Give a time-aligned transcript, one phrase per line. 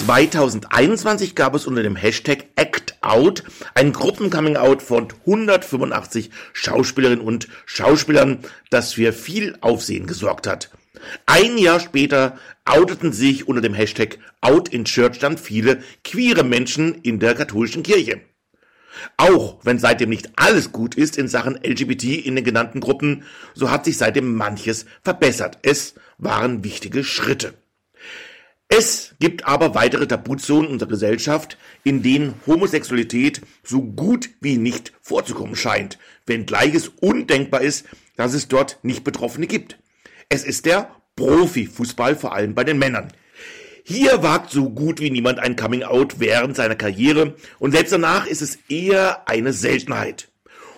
[0.00, 3.42] 2021 gab es unter dem Hashtag ActOut
[3.74, 8.38] ein Gruppen-Coming-out von 185 Schauspielerinnen und Schauspielern,
[8.70, 10.70] das für viel Aufsehen gesorgt hat.
[11.26, 16.94] Ein Jahr später outeten sich unter dem Hashtag Out in Church dann viele queere Menschen
[17.02, 18.22] in der katholischen Kirche.
[19.18, 23.70] Auch wenn seitdem nicht alles gut ist in Sachen LGBT in den genannten Gruppen, so
[23.70, 25.58] hat sich seitdem manches verbessert.
[25.60, 27.52] Es waren wichtige Schritte.
[28.72, 35.56] Es gibt aber weitere Tabuzonen unserer Gesellschaft, in denen Homosexualität so gut wie nicht vorzukommen
[35.56, 39.76] scheint, wenngleich es undenkbar ist, dass es dort nicht Betroffene gibt.
[40.28, 43.12] Es ist der Profifußball, vor allem bei den Männern.
[43.82, 48.40] Hier wagt so gut wie niemand ein Coming-out während seiner Karriere und selbst danach ist
[48.40, 50.28] es eher eine Seltenheit.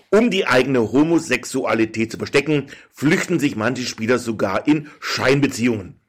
[0.08, 6.01] Um die eigene Homosexualität zu verstecken, flüchten sich manche Spieler sogar in Scheinbeziehungen.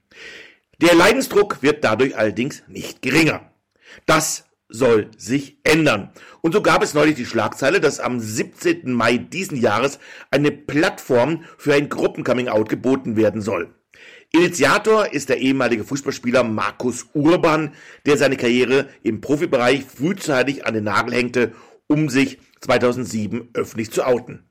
[0.84, 3.50] Der Leidensdruck wird dadurch allerdings nicht geringer.
[4.06, 6.12] Das soll sich ändern.
[6.42, 8.92] Und so gab es neulich die Schlagzeile, dass am 17.
[8.92, 9.98] Mai diesen Jahres
[10.30, 13.74] eine Plattform für ein Gruppen-Coming-out geboten werden soll.
[14.34, 17.74] Initiator ist der ehemalige Fußballspieler Markus Urban,
[18.06, 21.54] der seine Karriere im Profibereich frühzeitig an den Nagel hängte,
[21.88, 24.50] um sich 2007 öffentlich zu outen.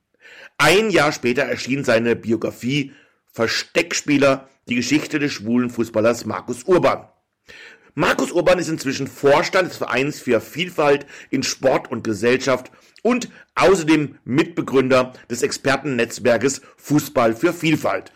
[0.57, 2.93] Ein Jahr später erschien seine Biografie
[3.33, 7.07] Versteckspieler die Geschichte des schwulen Fußballers Markus Urban.
[7.95, 14.17] Markus Urban ist inzwischen Vorstand des Vereins für Vielfalt in Sport und Gesellschaft und außerdem
[14.25, 18.13] Mitbegründer des Expertennetzwerkes Fußball für Vielfalt.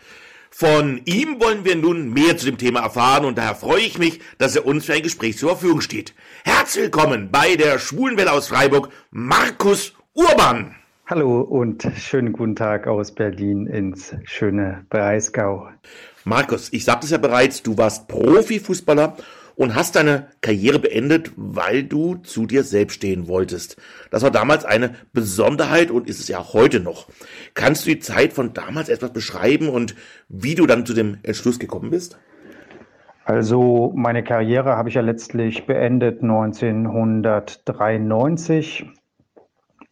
[0.49, 4.19] Von ihm wollen wir nun mehr zu dem Thema erfahren und daher freue ich mich,
[4.39, 6.15] dass er uns für ein Gespräch zur Verfügung steht.
[6.43, 10.73] Herzlich willkommen bei der Schwulenwelle aus Freiburg, Markus Urban.
[11.05, 15.69] Hallo und schönen guten Tag aus Berlin ins schöne Breisgau.
[16.27, 19.15] Markus, ich sagte es ja bereits, du warst Profifußballer
[19.55, 23.77] und hast deine Karriere beendet, weil du zu dir selbst stehen wolltest.
[24.11, 27.07] Das war damals eine Besonderheit und ist es ja heute noch.
[27.53, 29.95] Kannst du die Zeit von damals etwas beschreiben und
[30.27, 32.19] wie du dann zu dem Entschluss gekommen bist?
[33.23, 38.85] Also meine Karriere habe ich ja letztlich beendet 1993,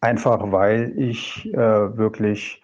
[0.02, 2.60] einfach weil ich äh, wirklich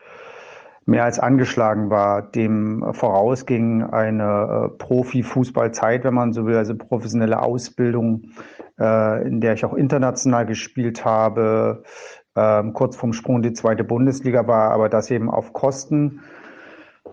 [0.85, 2.23] mehr als angeschlagen war.
[2.23, 8.31] Dem vorausging eine äh, Profifußballzeit, wenn man so will, also professionelle Ausbildung,
[8.79, 11.85] äh, in der ich auch international gespielt habe,
[12.35, 16.21] äh, kurz vorm Sprung in die zweite Bundesliga war, aber das eben auf Kosten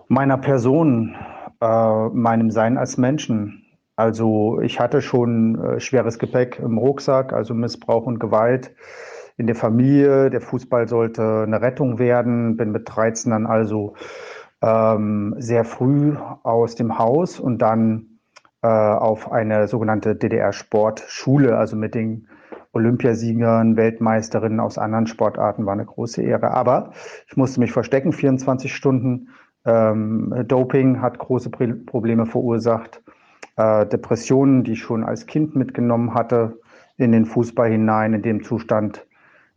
[0.08, 1.16] meiner Person,
[1.60, 3.64] äh, meinem Sein als Menschen.
[3.96, 8.74] Also ich hatte schon äh, schweres Gepäck im Rucksack, also Missbrauch und Gewalt
[9.40, 10.28] in der Familie.
[10.28, 12.58] Der Fußball sollte eine Rettung werden.
[12.58, 13.94] Bin mit 13 dann also
[14.62, 18.18] ähm, sehr früh aus dem Haus und dann
[18.62, 22.28] äh, auf eine sogenannte DDR-Sportschule, also mit den
[22.72, 26.50] Olympiasiegern, Weltmeisterinnen aus anderen Sportarten, war eine große Ehre.
[26.50, 26.92] Aber
[27.26, 29.30] ich musste mich verstecken, 24 Stunden.
[29.64, 33.02] Ähm, Doping hat große Probleme verursacht.
[33.56, 36.58] Äh, Depressionen, die ich schon als Kind mitgenommen hatte,
[36.98, 38.12] in den Fußball hinein.
[38.12, 39.06] In dem Zustand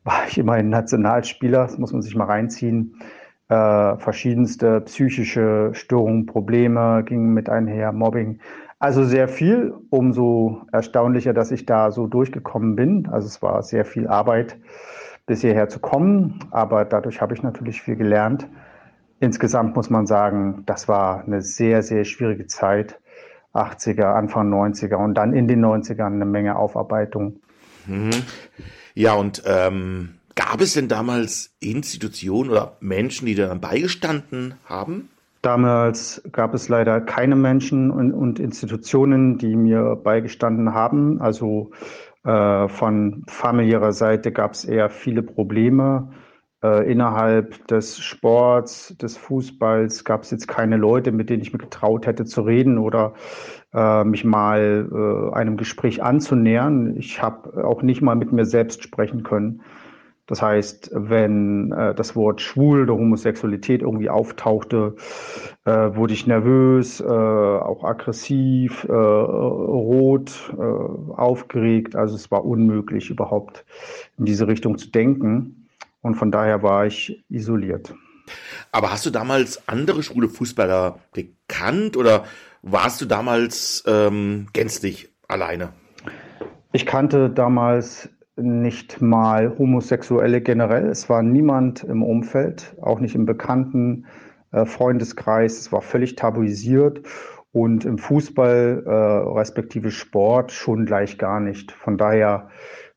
[0.03, 2.96] war ich immerhin Nationalspieler, das muss man sich mal reinziehen.
[3.50, 8.40] Äh, verschiedenste psychische Störungen, Probleme gingen mit einher, Mobbing.
[8.80, 13.08] Also sehr viel, umso erstaunlicher, dass ich da so durchgekommen bin.
[13.12, 14.58] Also es war sehr viel Arbeit,
[15.25, 18.47] bis hierher zu kommen, aber dadurch habe ich natürlich viel gelernt.
[19.19, 23.00] Insgesamt muss man sagen, das war eine sehr, sehr schwierige Zeit.
[23.53, 27.40] 80er, Anfang 90er und dann in den 90ern eine Menge Aufarbeitung.
[27.86, 28.09] Mhm.
[28.96, 35.09] Ja, und ähm, gab es denn damals Institutionen oder Menschen, die daran beigestanden haben?
[35.42, 41.22] Damals gab es leider keine Menschen und, und Institutionen, die mir beigestanden haben.
[41.22, 41.72] Also
[42.24, 46.14] äh, von familiärer Seite gab es eher viele Probleme.
[46.63, 51.59] Äh, innerhalb des Sports, des Fußballs gab es jetzt keine Leute, mit denen ich mir
[51.59, 53.13] getraut hätte zu reden oder
[53.74, 56.95] äh, mich mal äh, einem Gespräch anzunähern.
[56.95, 59.62] Ich habe auch nicht mal mit mir selbst sprechen können.
[60.25, 64.95] Das heißt, wenn äh, das Wort schwul oder Homosexualität irgendwie auftauchte,
[65.65, 70.54] äh, wurde ich nervös, äh, auch aggressiv, rot,
[71.18, 71.98] aufgeregt.
[71.98, 73.65] Also es war unmöglich, überhaupt
[74.18, 75.62] in diese Richtung zu denken.
[76.03, 77.95] Und von daher war ich isoliert.
[78.71, 82.25] Aber hast du damals andere schwule Fußballer gekannt oder
[82.61, 85.69] warst du damals ähm, gänzlich alleine?
[86.71, 90.88] Ich kannte damals nicht mal Homosexuelle generell.
[90.88, 94.05] Es war niemand im Umfeld, auch nicht im bekannten
[94.51, 95.59] äh, Freundeskreis.
[95.59, 97.01] Es war völlig tabuisiert.
[97.51, 98.91] und im Fußball, äh,
[99.38, 101.71] respektive Sport, schon gleich gar nicht.
[101.71, 102.50] Von daher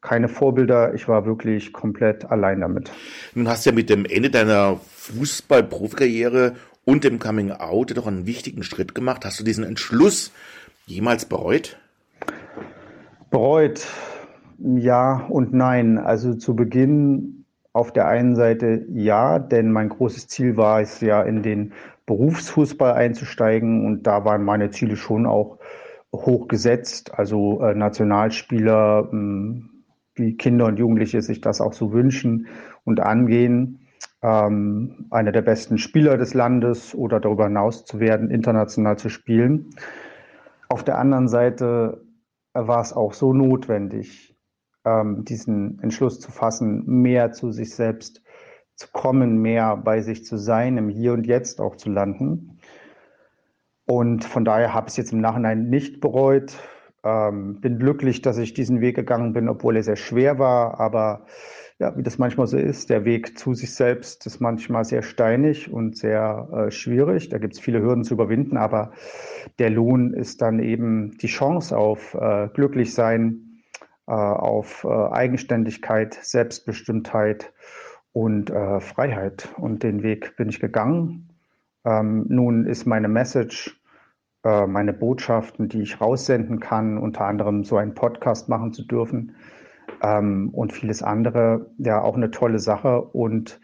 [0.07, 0.95] keine Vorbilder.
[0.95, 2.93] Ich war wirklich komplett allein damit.
[3.35, 6.55] Nun hast du ja mit dem Ende deiner Fußball-Profikarriere
[6.85, 9.25] und dem Coming Out doch einen wichtigen Schritt gemacht.
[9.25, 10.33] Hast du diesen Entschluss
[10.87, 11.77] jemals bereut?
[13.31, 13.85] Bereut,
[14.59, 15.99] ja und nein.
[15.99, 21.23] Also zu Beginn auf der einen Seite ja, denn mein großes Ziel war es ja,
[21.23, 21.73] in den
[22.07, 25.59] Berufsfußball einzusteigen und da waren meine Ziele schon auch
[26.15, 27.13] hoch gesetzt.
[27.19, 29.71] Also äh, Nationalspieler, mh, hm,
[30.17, 32.49] wie Kinder und Jugendliche sich das auch so wünschen
[32.85, 33.87] und angehen,
[34.23, 39.71] ähm, einer der besten Spieler des Landes oder darüber hinaus zu werden, international zu spielen.
[40.69, 42.03] Auf der anderen Seite
[42.53, 44.37] war es auch so notwendig,
[44.85, 48.23] ähm, diesen Entschluss zu fassen, mehr zu sich selbst
[48.75, 52.59] zu kommen, mehr bei sich zu sein, im Hier und Jetzt auch zu landen.
[53.87, 56.57] Und von daher habe ich es jetzt im Nachhinein nicht bereut.
[57.07, 60.81] Ähm, bin glücklich, dass ich diesen Weg gegangen bin, obwohl er sehr schwer war.
[60.81, 61.27] Aber
[61.79, 65.71] ja, wie das manchmal so ist, der Weg zu sich selbst ist manchmal sehr steinig
[65.71, 67.29] und sehr äh, schwierig.
[67.29, 68.91] Da gibt es viele Hürden zu überwinden, aber
[69.61, 73.63] der Lohn ist dann eben die Chance auf äh, Glücklichsein,
[74.09, 77.53] äh, auf äh, Eigenständigkeit, Selbstbestimmtheit
[78.13, 79.49] und äh, Freiheit.
[79.59, 81.29] Und den Weg bin ich gegangen.
[81.85, 83.81] Ähm, nun ist meine Message,
[84.47, 89.35] äh, meine Botschaften, die ich raussenden kann, unter anderem so einen Podcast machen zu dürfen
[90.01, 93.01] ähm, und vieles andere, ja auch eine tolle Sache.
[93.01, 93.61] Und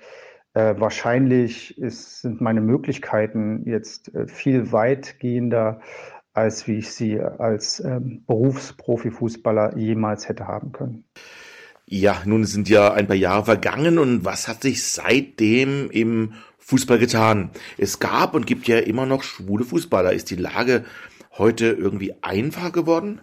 [0.55, 5.81] äh, wahrscheinlich ist, sind meine Möglichkeiten jetzt äh, viel weitgehender,
[6.35, 11.05] als wie ich sie als ähm, Berufsprofifußballer jemals hätte haben können.
[11.87, 16.99] Ja, nun sind ja ein paar Jahre vergangen und was hat sich seitdem im Fußball
[16.99, 17.51] getan.
[17.77, 20.13] Es gab und gibt ja immer noch schwule Fußballer.
[20.13, 20.85] Ist die Lage
[21.37, 23.21] heute irgendwie einfacher geworden?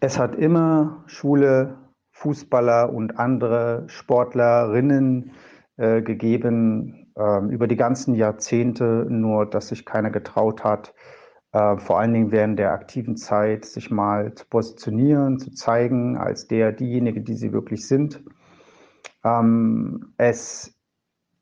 [0.00, 1.78] Es hat immer schwule
[2.12, 5.32] Fußballer und andere Sportlerinnen
[5.76, 10.94] äh, gegeben, äh, über die ganzen Jahrzehnte, nur dass sich keiner getraut hat,
[11.52, 16.46] äh, vor allen Dingen während der aktiven Zeit, sich mal zu positionieren, zu zeigen als
[16.46, 18.22] der, diejenige, die sie wirklich sind.
[19.24, 20.78] Ähm, es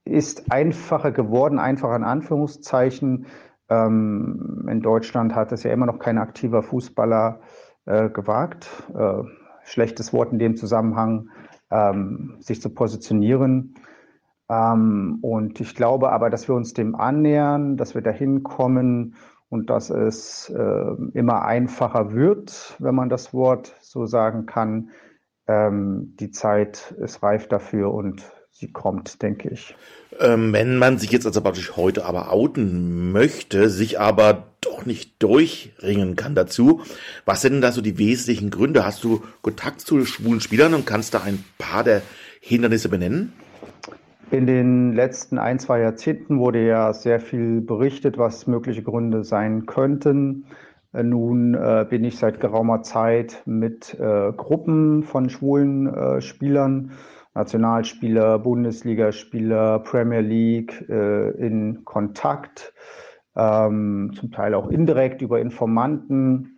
[0.04, 3.26] ist einfacher geworden, einfacher in Anführungszeichen.
[3.68, 7.40] Ähm, in Deutschland hat es ja immer noch kein aktiver Fußballer
[7.84, 8.68] äh, gewagt.
[8.94, 9.24] Äh,
[9.64, 11.30] schlechtes Wort in dem Zusammenhang,
[11.70, 13.74] ähm, sich zu positionieren.
[14.48, 19.16] Ähm, und ich glaube aber, dass wir uns dem annähern, dass wir dahin kommen
[19.48, 20.84] und dass es äh,
[21.14, 24.90] immer einfacher wird, wenn man das Wort so sagen kann.
[25.46, 29.76] Ähm, die Zeit ist reif dafür und sie kommt, denke ich.
[30.18, 35.22] Ähm, wenn man sich jetzt also praktisch heute aber outen möchte, sich aber doch nicht
[35.22, 36.82] durchringen kann dazu,
[37.24, 38.84] was sind denn da so die wesentlichen Gründe?
[38.84, 42.02] Hast du Kontakt zu schwulen Spielern und kannst da ein paar der
[42.40, 43.32] Hindernisse benennen?
[44.30, 49.66] In den letzten ein, zwei Jahrzehnten wurde ja sehr viel berichtet, was mögliche Gründe sein
[49.66, 50.46] könnten.
[50.92, 56.92] Äh, nun äh, bin ich seit geraumer Zeit mit äh, Gruppen von schwulen äh, Spielern
[57.34, 62.72] Nationalspieler, Bundesligaspieler, Premier League äh, in Kontakt,
[63.36, 66.55] ähm, zum Teil auch indirekt über Informanten.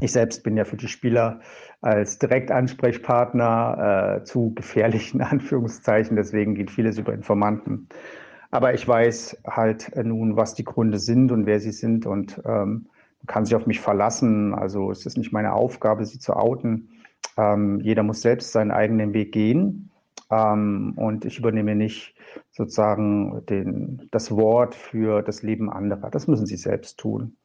[0.00, 1.40] Ich selbst bin ja für die Spieler
[1.82, 7.88] als Direktansprechpartner äh, zu gefährlichen Anführungszeichen, deswegen geht vieles über Informanten.
[8.50, 12.40] Aber ich weiß halt äh, nun, was die Gründe sind und wer sie sind und
[12.46, 12.86] ähm,
[13.26, 14.54] kann sich auf mich verlassen.
[14.54, 16.90] Also es ist nicht meine Aufgabe, sie zu outen.
[17.36, 19.90] Ähm, jeder muss selbst seinen eigenen Weg gehen.
[20.30, 22.14] Ähm, und ich übernehme nicht
[22.52, 26.10] sozusagen den, das Wort für das Leben anderer.
[26.10, 27.36] Das müssen sie selbst tun.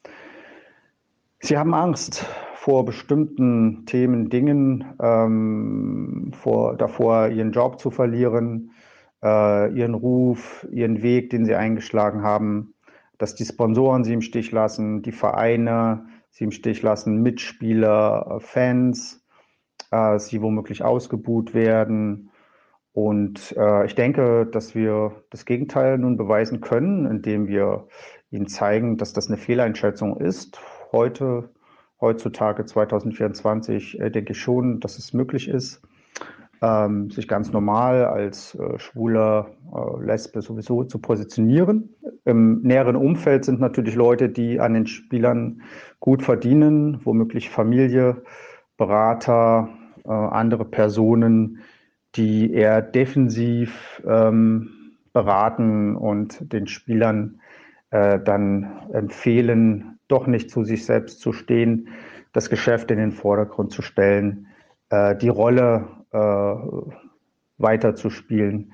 [1.42, 8.72] Sie haben Angst vor bestimmten Themen, Dingen, ähm, vor, davor, ihren Job zu verlieren,
[9.24, 12.74] äh, ihren Ruf, ihren Weg, den sie eingeschlagen haben,
[13.18, 19.26] dass die Sponsoren sie im Stich lassen, die Vereine sie im Stich lassen, Mitspieler, Fans,
[19.92, 22.30] äh, sie womöglich ausgebuht werden,
[22.92, 27.88] und äh, ich denke, dass wir das Gegenteil nun beweisen können, indem wir
[28.30, 30.60] ihnen zeigen, dass das eine Fehleinschätzung ist.
[30.92, 31.50] Heute,
[32.02, 35.84] heutzutage 2024, äh, denke ich schon, dass es möglich ist,
[36.64, 41.96] ähm, sich ganz normal als äh, schwuler äh, Lesbe sowieso zu positionieren.
[42.26, 45.62] Im näheren Umfeld sind natürlich Leute, die an den Spielern
[46.00, 48.24] gut verdienen, womöglich Familie,
[48.76, 49.70] Berater,
[50.06, 51.60] äh, andere Personen,
[52.16, 54.72] die eher defensiv ähm,
[55.14, 57.42] beraten und den Spielern
[57.92, 61.88] äh, dann empfehlen, doch nicht zu sich selbst zu stehen,
[62.34, 64.48] das Geschäft in den Vordergrund zu stellen,
[64.90, 66.56] äh, die Rolle äh,
[67.58, 68.74] weiterzuspielen,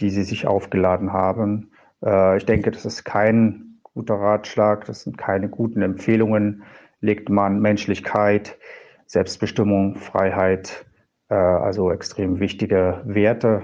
[0.00, 1.70] die sie sich aufgeladen haben.
[2.04, 6.62] Äh, ich denke, das ist kein guter Ratschlag, das sind keine guten Empfehlungen.
[7.00, 8.58] Legt man Menschlichkeit,
[9.06, 10.86] Selbstbestimmung, Freiheit,
[11.28, 13.62] äh, also extrem wichtige Werte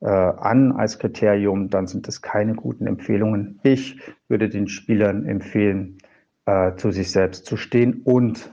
[0.00, 3.60] äh, an als Kriterium, dann sind das keine guten Empfehlungen.
[3.62, 5.98] Ich würde den Spielern empfehlen,
[6.46, 8.50] äh, zu sich selbst zu stehen und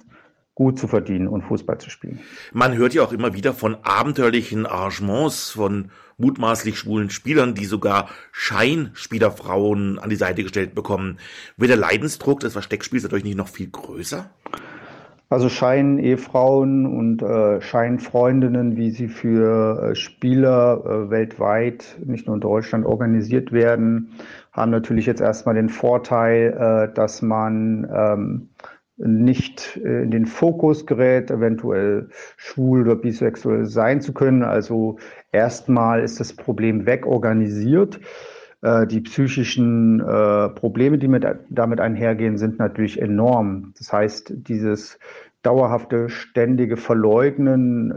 [0.57, 2.19] gut zu verdienen und Fußball zu spielen.
[2.51, 8.09] Man hört ja auch immer wieder von abenteuerlichen Arrangements von mutmaßlich schwulen Spielern, die sogar
[8.31, 11.19] Scheinspielerfrauen an die Seite gestellt bekommen.
[11.57, 14.31] Wird der Leidensdruck des Versteckspiels dadurch nicht noch viel größer?
[15.29, 22.41] Also Schein-Ehefrauen und äh, Scheinfreundinnen, wie sie für äh, Spieler äh, weltweit, nicht nur in
[22.41, 24.13] Deutschland, organisiert werden,
[24.57, 28.49] haben natürlich jetzt erstmal den Vorteil, äh, dass man ähm,
[28.97, 34.43] nicht äh, in den Fokus gerät, eventuell schwul oder bisexuell sein zu können.
[34.43, 34.97] Also
[35.31, 37.99] erstmal ist das Problem wegorganisiert.
[38.63, 39.99] Äh, die psychischen
[40.55, 43.73] Probleme, die mit, damit einhergehen, sind natürlich enorm.
[43.77, 44.97] Das heißt, dieses
[45.43, 47.93] dauerhafte, ständige Verleugnen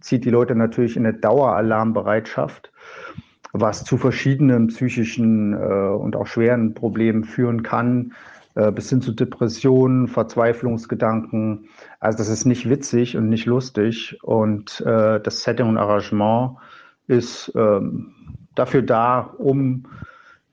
[0.00, 2.72] zieht die Leute natürlich in eine Daueralarmbereitschaft,
[3.52, 8.12] was zu verschiedenen psychischen äh, und auch schweren Problemen führen kann,
[8.54, 11.68] äh, bis hin zu Depressionen, Verzweiflungsgedanken.
[12.00, 14.18] Also das ist nicht witzig und nicht lustig.
[14.22, 16.56] Und äh, das Setting und Arrangement
[17.06, 18.12] ist ähm,
[18.54, 19.84] dafür da, um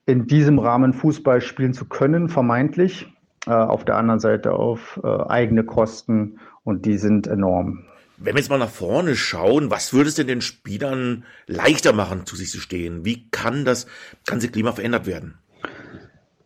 [0.05, 3.07] in diesem Rahmen Fußball spielen zu können, vermeintlich.
[3.45, 7.85] Äh, auf der anderen Seite auf äh, eigene Kosten und die sind enorm.
[8.23, 12.25] Wenn wir jetzt mal nach vorne schauen, was würde es denn den Spielern leichter machen,
[12.25, 13.03] zu sich zu stehen?
[13.03, 13.85] Wie kann das
[14.25, 15.39] ganze Klima verändert werden?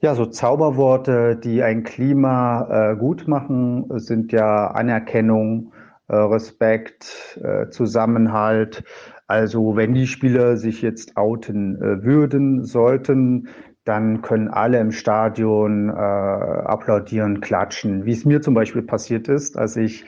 [0.01, 5.71] Ja, so Zauberworte, die ein Klima äh, gut machen, sind ja Anerkennung,
[6.07, 8.83] äh, Respekt, äh, Zusammenhalt,
[9.27, 13.49] also wenn die Spieler sich jetzt outen äh, würden, sollten,
[13.83, 18.05] dann können alle im Stadion äh, applaudieren, klatschen.
[18.05, 20.05] Wie es mir zum Beispiel passiert ist, als ich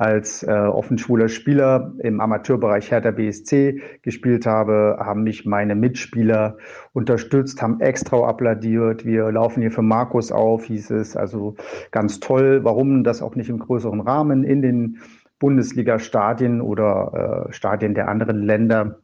[0.00, 6.56] als äh, offenschwuler Spieler im Amateurbereich Hertha BSC gespielt habe, haben mich meine Mitspieler
[6.94, 9.04] unterstützt, haben extra applaudiert.
[9.04, 11.16] Wir laufen hier für Markus auf, hieß es.
[11.16, 11.54] Also
[11.90, 12.64] ganz toll.
[12.64, 15.00] Warum das auch nicht im größeren Rahmen in den
[15.38, 19.00] Bundesliga-Stadien oder äh, Stadien der anderen Länder.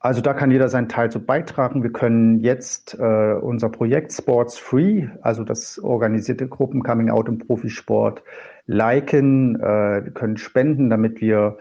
[0.00, 1.82] Also da kann jeder seinen Teil zu beitragen.
[1.82, 7.38] Wir können jetzt äh, unser Projekt Sports Free, also das organisierte Gruppen Coming Out im
[7.38, 8.22] Profisport,
[8.66, 9.60] liken.
[9.60, 11.58] Äh, können spenden, damit wir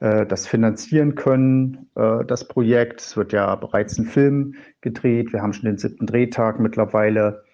[0.00, 3.00] äh, das finanzieren können, äh, das Projekt.
[3.00, 5.32] Es wird ja bereits ein Film gedreht.
[5.32, 7.44] Wir haben schon den siebten Drehtag mittlerweile.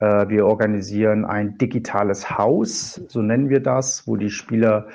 [0.00, 4.88] Äh, wir organisieren ein digitales Haus, so nennen wir das, wo die Spieler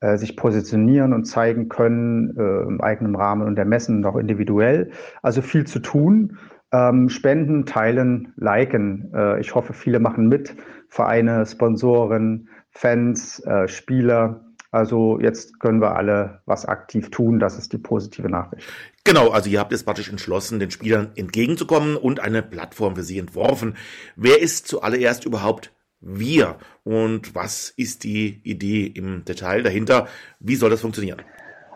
[0.00, 4.90] äh, sich positionieren und zeigen können äh, im eigenen Rahmen und ermessen und auch individuell.
[5.22, 6.38] Also viel zu tun.
[6.74, 9.12] Ähm, spenden, teilen, liken.
[9.40, 10.56] ich hoffe, viele machen mit.
[10.88, 14.44] Vereine, Sponsoren, Fans, Spieler.
[14.70, 17.38] Also jetzt können wir alle was aktiv tun.
[17.38, 18.66] Das ist die positive Nachricht.
[19.04, 23.18] Genau, also ihr habt es praktisch entschlossen, den Spielern entgegenzukommen und eine Plattform für sie
[23.18, 23.76] entworfen.
[24.16, 30.08] Wer ist zuallererst überhaupt wir und was ist die Idee im Detail dahinter?
[30.40, 31.20] Wie soll das funktionieren?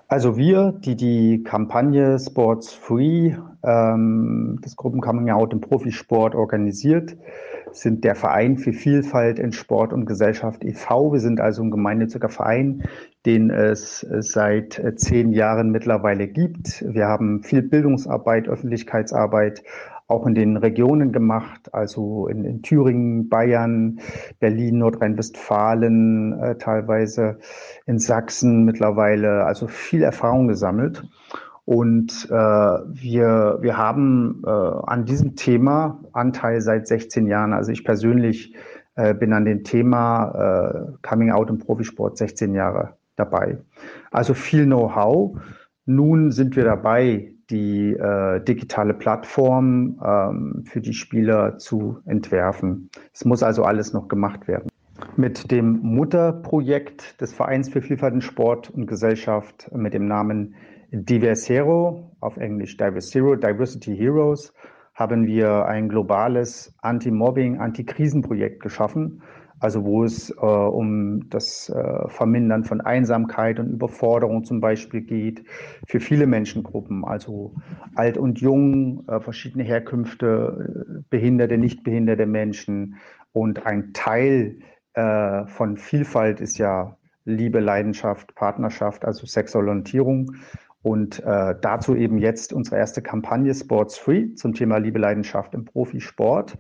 [0.09, 3.35] Also wir, die die Kampagne Sports Free
[3.65, 7.17] ähm, des Gruppen Coming Out im Profisport organisiert,
[7.73, 11.13] sind der Verein für Vielfalt in Sport und Gesellschaft e.V.
[11.13, 12.85] Wir sind also ein gemeinnütziger Verein,
[13.27, 16.85] den es seit zehn Jahren mittlerweile gibt.
[16.87, 19.65] Wir haben viel Bildungsarbeit, Öffentlichkeitsarbeit
[20.09, 24.01] auch in den Regionen gemacht, also in, in Thüringen, Bayern,
[24.39, 27.39] Berlin, Nordrhein-Westfalen, äh, teilweise
[27.87, 31.05] in Sachsen mittlerweile, also viel Erfahrung gesammelt.
[31.65, 37.53] Und äh, wir, wir haben äh, an diesem Thema Anteil seit 16 Jahren.
[37.53, 38.55] Also ich persönlich
[38.95, 43.59] äh, bin an dem Thema äh, Coming Out im Profisport 16 Jahre dabei.
[44.13, 45.41] Also viel Know-how.
[45.87, 52.91] Nun sind wir dabei, die äh, digitale Plattform ähm, für die Spieler zu entwerfen.
[53.13, 54.69] Es muss also alles noch gemacht werden.
[55.17, 60.55] Mit dem Mutterprojekt des Vereins für Vielfalt in Sport und Gesellschaft mit dem Namen
[60.91, 64.53] Diversero, auf Englisch Diversero, Diversity Heroes,
[64.95, 69.23] haben wir ein globales Anti-Mobbing, Anti-Krisenprojekt geschaffen.
[69.67, 75.43] Also wo es äh, um das äh, Vermindern von Einsamkeit und Überforderung zum Beispiel geht,
[75.89, 77.53] für viele Menschengruppen, also
[77.97, 82.95] alt und jung, äh, verschiedene Herkünfte, äh, behinderte, nicht behinderte Menschen.
[83.33, 84.61] Und ein Teil
[84.95, 90.37] äh, von Vielfalt ist ja Liebe, Leidenschaft, Partnerschaft, also Sexualisierung.
[90.83, 95.65] Und äh, dazu eben jetzt unsere erste Kampagne Sports Free zum Thema Liebe, Leidenschaft im
[95.65, 96.57] Profisport.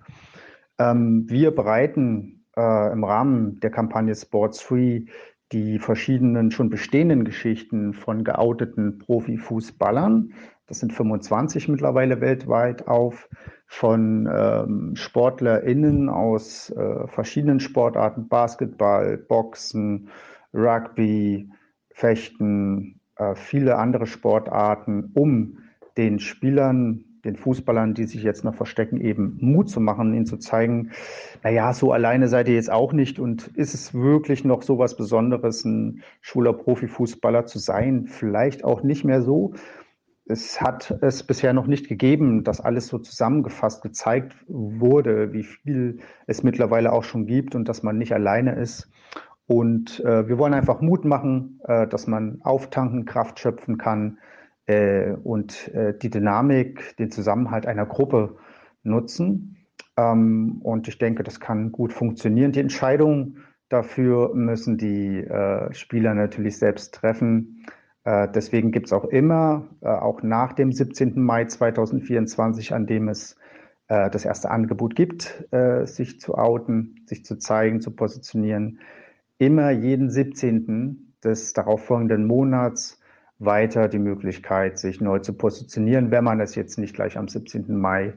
[0.80, 5.04] Ähm, wir bereiten äh, im Rahmen der Kampagne Sports Free
[5.52, 10.32] die verschiedenen schon bestehenden Geschichten von geouteten Profifußballern,
[10.66, 13.28] das sind 25 mittlerweile weltweit auf,
[13.68, 20.08] von ähm, SportlerInnen aus äh, verschiedenen Sportarten, Basketball, Boxen,
[20.52, 21.50] Rugby,
[21.90, 25.58] Fechten, äh, viele andere Sportarten, um
[25.96, 30.38] den Spielern den Fußballern, die sich jetzt noch verstecken, eben Mut zu machen, ihnen zu
[30.38, 30.92] zeigen,
[31.42, 34.96] naja, so alleine seid ihr jetzt auch nicht und ist es wirklich noch so was
[34.96, 38.06] Besonderes, ein schwuler Profifußballer zu sein?
[38.06, 39.52] Vielleicht auch nicht mehr so.
[40.28, 45.98] Es hat es bisher noch nicht gegeben, dass alles so zusammengefasst gezeigt wurde, wie viel
[46.26, 48.90] es mittlerweile auch schon gibt und dass man nicht alleine ist.
[49.46, 54.18] Und äh, wir wollen einfach Mut machen, äh, dass man auftanken, Kraft schöpfen kann,
[54.66, 58.36] äh, und äh, die Dynamik, den Zusammenhalt einer Gruppe
[58.82, 59.56] nutzen.
[59.96, 62.52] Ähm, und ich denke, das kann gut funktionieren.
[62.52, 67.64] Die Entscheidung dafür müssen die äh, Spieler natürlich selbst treffen.
[68.06, 71.20] Äh, deswegen gibt es auch immer, äh, auch nach dem 17.
[71.20, 73.36] Mai 2024, an dem es
[73.88, 75.44] äh, das erste Angebot gibt,
[75.84, 78.78] sich zu outen, sich zu zeigen, zu positionieren,
[79.38, 81.14] immer jeden 17.
[81.22, 83.00] des darauffolgenden Monats
[83.38, 87.76] weiter die Möglichkeit, sich neu zu positionieren, wenn man es jetzt nicht gleich am 17.
[87.76, 88.14] Mai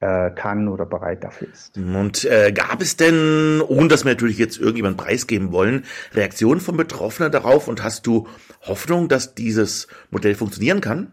[0.00, 1.76] äh, kann oder bereit dafür ist.
[1.76, 6.76] Und äh, gab es denn, ohne dass wir natürlich jetzt irgendjemand preisgeben wollen, Reaktionen von
[6.76, 8.26] Betroffenen darauf und hast du
[8.62, 11.12] Hoffnung, dass dieses Modell funktionieren kann?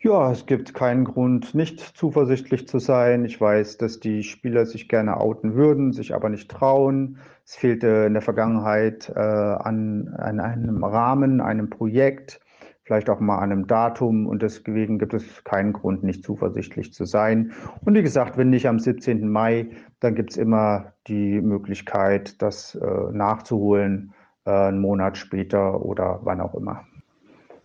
[0.00, 3.24] Ja, es gibt keinen Grund, nicht zuversichtlich zu sein.
[3.24, 7.18] Ich weiß, dass die Spieler sich gerne outen würden, sich aber nicht trauen.
[7.44, 12.40] Es fehlte in der Vergangenheit äh, an, an einem Rahmen, einem Projekt
[12.84, 17.04] vielleicht auch mal an einem Datum und deswegen gibt es keinen Grund, nicht zuversichtlich zu
[17.04, 17.52] sein.
[17.84, 19.28] Und wie gesagt, wenn nicht am 17.
[19.28, 24.12] Mai, dann gibt es immer die Möglichkeit, das äh, nachzuholen,
[24.44, 26.84] äh, einen Monat später oder wann auch immer.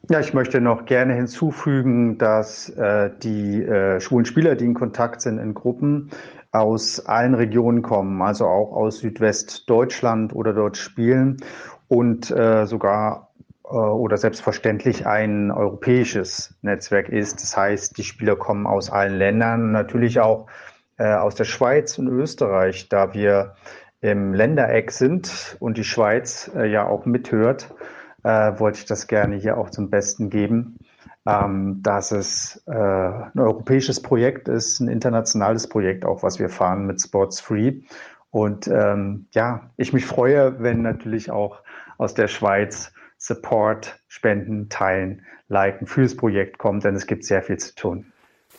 [0.09, 5.21] Ja, ich möchte noch gerne hinzufügen, dass äh, die äh, schwulen Spieler, die in Kontakt
[5.21, 6.11] sind in Gruppen,
[6.51, 11.37] aus allen Regionen kommen, also auch aus Südwestdeutschland oder dort spielen
[11.89, 13.26] und äh, sogar
[13.69, 17.41] oder selbstverständlich ein europäisches Netzwerk ist.
[17.41, 20.47] Das heißt, die Spieler kommen aus allen Ländern, natürlich auch
[20.97, 23.55] äh, aus der Schweiz und Österreich, da wir
[23.99, 27.73] im Ländereck sind und die Schweiz äh, ja auch mithört,
[28.23, 30.77] äh, wollte ich das gerne hier auch zum Besten geben,
[31.25, 36.85] ähm, dass es äh, ein europäisches Projekt ist, ein internationales Projekt auch, was wir fahren
[36.85, 37.81] mit Sports Free.
[38.29, 41.63] Und ähm, ja, ich mich freue, wenn natürlich auch
[41.97, 42.93] aus der Schweiz
[43.27, 48.13] Support, Spenden, Teilen, Liken fürs Projekt kommt, denn es gibt sehr viel zu tun.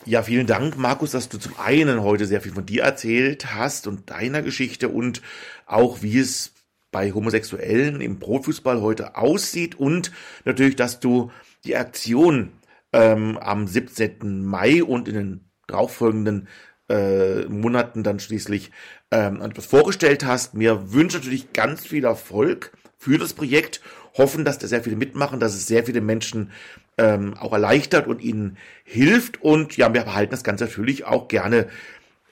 [0.04, 3.86] Ja, vielen Dank, Markus, dass du zum einen heute sehr viel von dir erzählt hast
[3.86, 5.22] und deiner Geschichte und
[5.66, 6.52] auch wie es
[6.90, 10.12] bei Homosexuellen im Profifußball heute aussieht und
[10.44, 11.30] natürlich, dass du
[11.64, 12.52] die Aktion
[12.92, 14.44] ähm, am 17.
[14.44, 16.48] Mai und in den darauffolgenden
[16.88, 18.70] äh, Monaten dann schließlich
[19.10, 20.54] ähm, etwas vorgestellt hast.
[20.54, 23.80] Mir wünsche natürlich ganz viel Erfolg für das Projekt
[24.18, 26.50] hoffen, dass da sehr viele mitmachen, dass es sehr viele Menschen
[26.98, 29.42] ähm, auch erleichtert und ihnen hilft.
[29.42, 31.66] Und ja, wir behalten das Ganze natürlich auch gerne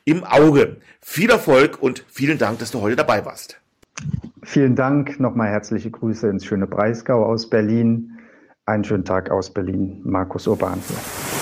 [0.05, 0.77] im Auge.
[1.01, 3.61] Viel Erfolg und vielen Dank, dass du heute dabei warst.
[4.43, 5.19] Vielen Dank.
[5.19, 8.19] Nochmal herzliche Grüße ins schöne Breisgau aus Berlin.
[8.65, 10.01] Einen schönen Tag aus Berlin.
[10.05, 11.36] Markus Urban hier.